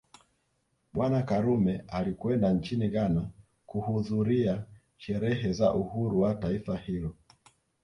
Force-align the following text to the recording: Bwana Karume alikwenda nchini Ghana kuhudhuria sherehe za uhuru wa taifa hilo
Bwana 0.93 1.19
Karume 1.29 1.83
alikwenda 1.87 2.53
nchini 2.53 2.89
Ghana 2.89 3.29
kuhudhuria 3.65 4.63
sherehe 4.97 5.53
za 5.53 5.73
uhuru 5.73 6.21
wa 6.21 6.35
taifa 6.35 6.77
hilo 6.77 7.15